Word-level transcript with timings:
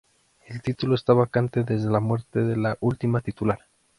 El 0.47 0.63
título 0.63 0.95
está 0.95 1.13
vacante 1.13 1.63
desde 1.63 1.87
la 1.91 1.99
muerte 1.99 2.39
de 2.39 2.57
la 2.57 2.75
última 2.81 3.21
titular. 3.21 3.59